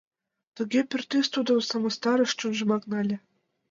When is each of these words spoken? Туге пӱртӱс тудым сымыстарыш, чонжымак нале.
Туге 0.55 0.81
пӱртӱс 0.89 1.27
тудым 1.35 1.59
сымыстарыш, 1.67 2.31
чонжымак 2.39 2.83
нале. 2.91 3.17